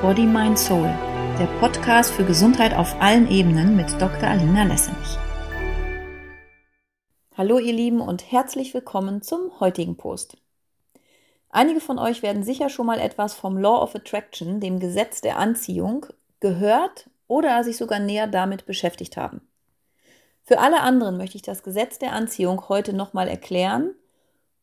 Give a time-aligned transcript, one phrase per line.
[0.00, 0.86] Body, Mind, Soul,
[1.40, 4.28] der Podcast für Gesundheit auf allen Ebenen mit Dr.
[4.28, 5.18] Alina Lessenich.
[7.36, 10.36] Hallo ihr Lieben und herzlich willkommen zum heutigen Post.
[11.50, 15.36] Einige von euch werden sicher schon mal etwas vom Law of Attraction, dem Gesetz der
[15.36, 16.06] Anziehung,
[16.38, 19.40] gehört oder sich sogar näher damit beschäftigt haben.
[20.44, 23.96] Für alle anderen möchte ich das Gesetz der Anziehung heute nochmal erklären,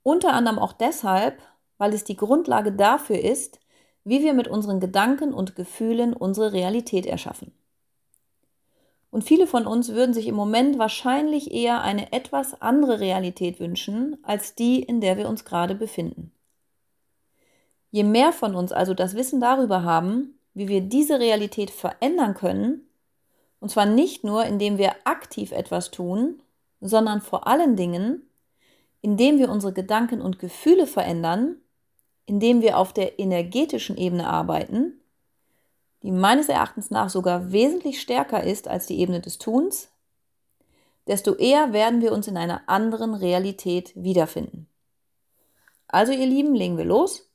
[0.02, 1.42] unter anderem auch deshalb,
[1.78, 3.60] weil es die Grundlage dafür ist,
[4.06, 7.52] wie wir mit unseren Gedanken und Gefühlen unsere Realität erschaffen.
[9.10, 14.18] Und viele von uns würden sich im Moment wahrscheinlich eher eine etwas andere Realität wünschen,
[14.24, 16.32] als die, in der wir uns gerade befinden.
[17.92, 22.88] Je mehr von uns also das Wissen darüber haben, wie wir diese Realität verändern können,
[23.60, 26.42] und zwar nicht nur, indem wir aktiv etwas tun,
[26.82, 28.30] sondern vor allen Dingen,
[29.02, 31.56] indem wir unsere Gedanken und Gefühle verändern,
[32.26, 35.00] indem wir auf der energetischen Ebene arbeiten,
[36.02, 39.90] die meines Erachtens nach sogar wesentlich stärker ist als die Ebene des Tuns,
[41.08, 44.68] desto eher werden wir uns in einer anderen Realität wiederfinden.
[45.88, 47.30] Also ihr Lieben, legen wir los.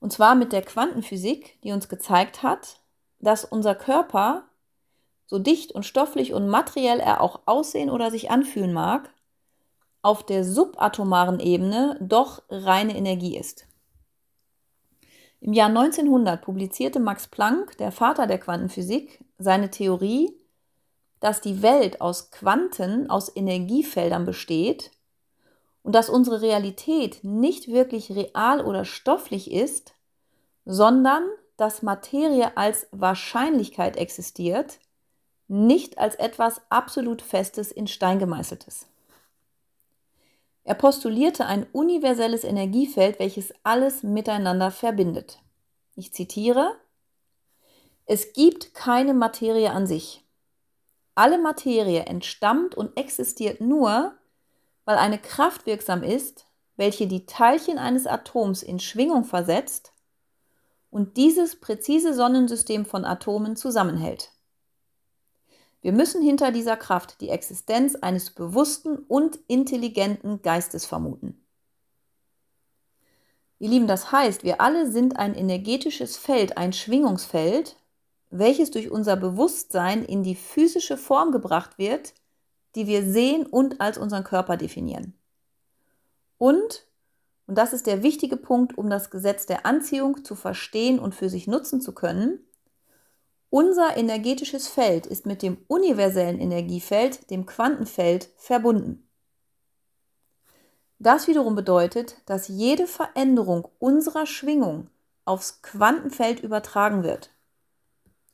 [0.00, 2.80] Und zwar mit der Quantenphysik, die uns gezeigt hat,
[3.20, 4.44] dass unser Körper,
[5.26, 9.13] so dicht und stofflich und materiell er auch aussehen oder sich anfühlen mag,
[10.04, 13.66] auf der subatomaren Ebene doch reine Energie ist.
[15.40, 20.34] Im Jahr 1900 publizierte Max Planck, der Vater der Quantenphysik, seine Theorie,
[21.20, 24.90] dass die Welt aus Quanten, aus Energiefeldern besteht
[25.82, 29.94] und dass unsere Realität nicht wirklich real oder stofflich ist,
[30.66, 31.24] sondern
[31.56, 34.78] dass Materie als Wahrscheinlichkeit existiert,
[35.48, 38.86] nicht als etwas absolut Festes in Stein gemeißeltes.
[40.64, 45.38] Er postulierte ein universelles Energiefeld, welches alles miteinander verbindet.
[45.94, 46.74] Ich zitiere,
[48.06, 50.24] es gibt keine Materie an sich.
[51.14, 54.14] Alle Materie entstammt und existiert nur,
[54.84, 56.46] weil eine Kraft wirksam ist,
[56.76, 59.92] welche die Teilchen eines Atoms in Schwingung versetzt
[60.90, 64.33] und dieses präzise Sonnensystem von Atomen zusammenhält.
[65.84, 71.44] Wir müssen hinter dieser Kraft die Existenz eines bewussten und intelligenten Geistes vermuten.
[73.58, 77.76] Ihr Lieben, das heißt, wir alle sind ein energetisches Feld, ein Schwingungsfeld,
[78.30, 82.14] welches durch unser Bewusstsein in die physische Form gebracht wird,
[82.76, 85.12] die wir sehen und als unseren Körper definieren.
[86.38, 86.86] Und,
[87.46, 91.28] und das ist der wichtige Punkt, um das Gesetz der Anziehung zu verstehen und für
[91.28, 92.40] sich nutzen zu können,
[93.54, 99.08] unser energetisches Feld ist mit dem universellen Energiefeld, dem Quantenfeld, verbunden.
[100.98, 104.90] Das wiederum bedeutet, dass jede Veränderung unserer Schwingung
[105.24, 107.30] aufs Quantenfeld übertragen wird.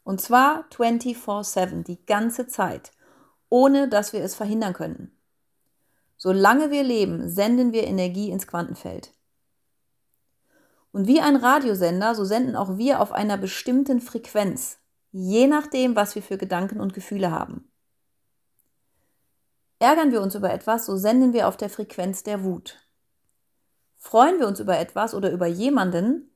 [0.05, 2.91] Und zwar 24/7, die ganze Zeit,
[3.51, 5.15] ohne dass wir es verhindern können.
[6.17, 9.13] Solange wir leben, senden wir Energie ins Quantenfeld.
[10.93, 14.80] Und wie ein Radiosender, so senden auch wir auf einer bestimmten Frequenz,
[15.13, 17.71] je nachdem, was wir für Gedanken und Gefühle haben.
[19.79, 22.79] Ärgern wir uns über etwas, so senden wir auf der Frequenz der Wut.
[23.97, 26.31] Freuen wir uns über etwas oder über jemanden,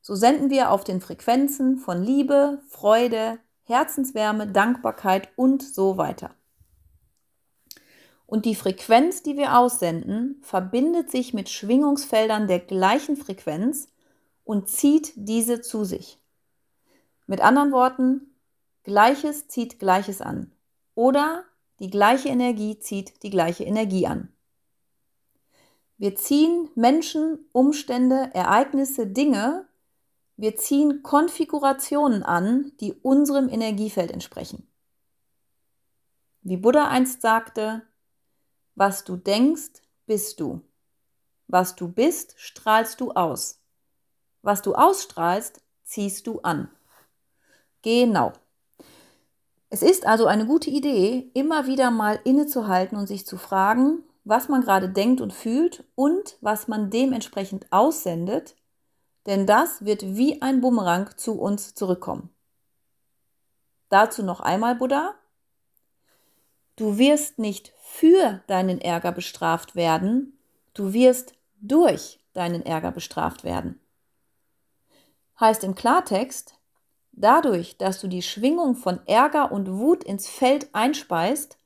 [0.00, 6.30] so senden wir auf den Frequenzen von Liebe, Freude, Herzenswärme, Dankbarkeit und so weiter.
[8.26, 13.88] Und die Frequenz, die wir aussenden, verbindet sich mit Schwingungsfeldern der gleichen Frequenz
[14.44, 16.18] und zieht diese zu sich.
[17.28, 18.34] Mit anderen Worten,
[18.84, 20.50] Gleiches zieht Gleiches an.
[20.94, 21.44] Oder
[21.78, 24.32] die gleiche Energie zieht die gleiche Energie an.
[25.98, 29.68] Wir ziehen Menschen, Umstände, Ereignisse, Dinge,
[30.36, 34.66] wir ziehen Konfigurationen an, die unserem Energiefeld entsprechen.
[36.40, 37.82] Wie Buddha einst sagte,
[38.74, 40.62] was du denkst, bist du.
[41.46, 43.60] Was du bist, strahlst du aus.
[44.40, 46.70] Was du ausstrahlst, ziehst du an.
[47.88, 48.34] Genau.
[49.70, 54.50] Es ist also eine gute Idee, immer wieder mal innezuhalten und sich zu fragen, was
[54.50, 58.56] man gerade denkt und fühlt und was man dementsprechend aussendet,
[59.24, 62.28] denn das wird wie ein Bumerang zu uns zurückkommen.
[63.88, 65.14] Dazu noch einmal Buddha.
[66.76, 70.38] Du wirst nicht für deinen Ärger bestraft werden,
[70.74, 71.32] du wirst
[71.62, 73.80] durch deinen Ärger bestraft werden.
[75.40, 76.57] Heißt im Klartext,
[77.20, 81.58] Dadurch, dass du die Schwingung von Ärger und Wut ins Feld einspeist,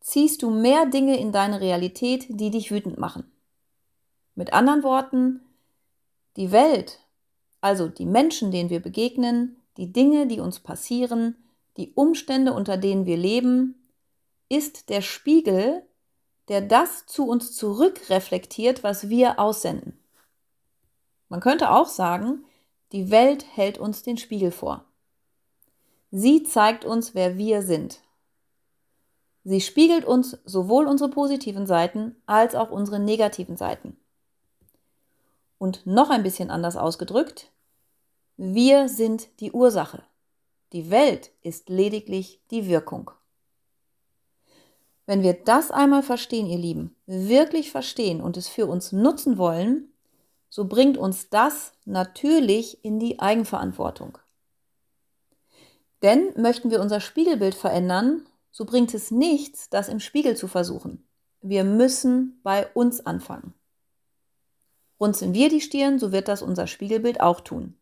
[0.00, 3.24] ziehst du mehr Dinge in deine Realität, die dich wütend machen.
[4.34, 5.40] Mit anderen Worten,
[6.36, 7.00] die Welt,
[7.62, 11.36] also die Menschen, denen wir begegnen, die Dinge, die uns passieren,
[11.78, 13.88] die Umstände, unter denen wir leben,
[14.50, 15.86] ist der Spiegel,
[16.48, 19.98] der das zu uns zurückreflektiert, was wir aussenden.
[21.30, 22.44] Man könnte auch sagen,
[22.92, 24.84] die Welt hält uns den Spiegel vor.
[26.10, 28.00] Sie zeigt uns, wer wir sind.
[29.44, 33.96] Sie spiegelt uns sowohl unsere positiven Seiten als auch unsere negativen Seiten.
[35.58, 37.50] Und noch ein bisschen anders ausgedrückt,
[38.36, 40.02] wir sind die Ursache.
[40.72, 43.10] Die Welt ist lediglich die Wirkung.
[45.06, 49.92] Wenn wir das einmal verstehen, ihr Lieben, wirklich verstehen und es für uns nutzen wollen,
[50.48, 54.18] so bringt uns das natürlich in die Eigenverantwortung.
[56.02, 61.06] Denn möchten wir unser Spiegelbild verändern, so bringt es nichts, das im Spiegel zu versuchen.
[61.40, 63.54] Wir müssen bei uns anfangen.
[64.98, 67.78] Runzeln wir die Stirn, so wird das unser Spiegelbild auch tun.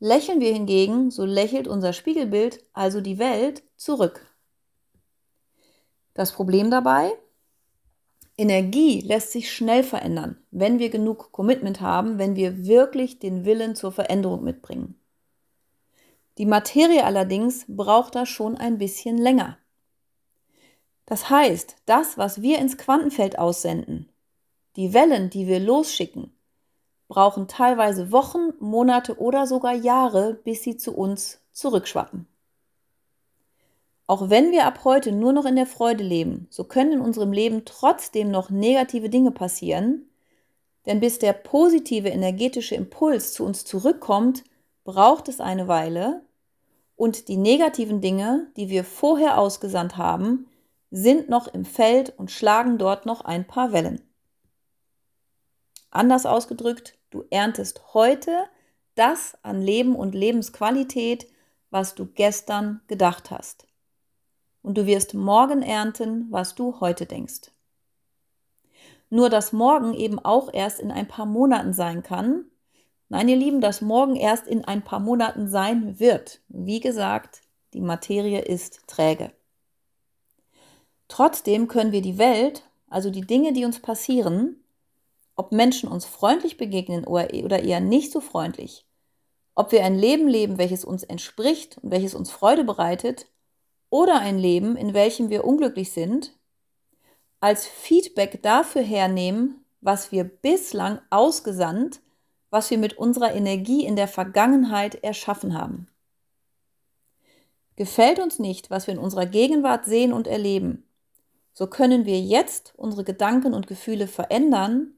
[0.00, 4.26] Lächeln wir hingegen, so lächelt unser Spiegelbild, also die Welt, zurück.
[6.12, 7.12] Das Problem dabei?
[8.36, 13.76] Energie lässt sich schnell verändern, wenn wir genug Commitment haben, wenn wir wirklich den Willen
[13.76, 14.98] zur Veränderung mitbringen.
[16.38, 19.56] Die Materie allerdings braucht da schon ein bisschen länger.
[21.06, 24.10] Das heißt, das, was wir ins Quantenfeld aussenden,
[24.74, 26.32] die Wellen, die wir losschicken,
[27.06, 32.26] brauchen teilweise Wochen, Monate oder sogar Jahre, bis sie zu uns zurückschwappen.
[34.06, 37.32] Auch wenn wir ab heute nur noch in der Freude leben, so können in unserem
[37.32, 40.10] Leben trotzdem noch negative Dinge passieren,
[40.86, 44.44] denn bis der positive energetische Impuls zu uns zurückkommt,
[44.84, 46.22] braucht es eine Weile
[46.96, 50.46] und die negativen Dinge, die wir vorher ausgesandt haben,
[50.90, 54.02] sind noch im Feld und schlagen dort noch ein paar Wellen.
[55.90, 58.44] Anders ausgedrückt, du erntest heute
[58.94, 61.26] das an Leben und Lebensqualität,
[61.70, 63.66] was du gestern gedacht hast.
[64.64, 67.50] Und du wirst morgen ernten, was du heute denkst.
[69.10, 72.46] Nur dass morgen eben auch erst in ein paar Monaten sein kann.
[73.10, 76.40] Nein, ihr Lieben, dass morgen erst in ein paar Monaten sein wird.
[76.48, 77.42] Wie gesagt,
[77.74, 79.32] die Materie ist träge.
[81.08, 84.64] Trotzdem können wir die Welt, also die Dinge, die uns passieren,
[85.36, 88.86] ob Menschen uns freundlich begegnen oder eher nicht so freundlich,
[89.54, 93.26] ob wir ein Leben leben, welches uns entspricht und welches uns Freude bereitet,
[93.94, 96.36] oder ein Leben, in welchem wir unglücklich sind,
[97.38, 102.00] als Feedback dafür hernehmen, was wir bislang ausgesandt,
[102.50, 105.86] was wir mit unserer Energie in der Vergangenheit erschaffen haben.
[107.76, 110.88] Gefällt uns nicht, was wir in unserer Gegenwart sehen und erleben,
[111.52, 114.94] so können wir jetzt unsere Gedanken und Gefühle verändern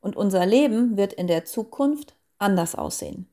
[0.00, 3.28] und unser Leben wird in der Zukunft anders aussehen.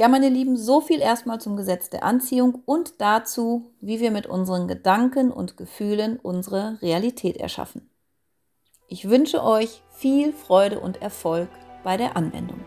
[0.00, 4.26] Ja, meine Lieben, so viel erstmal zum Gesetz der Anziehung und dazu, wie wir mit
[4.26, 7.90] unseren Gedanken und Gefühlen unsere Realität erschaffen.
[8.88, 11.50] Ich wünsche euch viel Freude und Erfolg
[11.84, 12.60] bei der Anwendung.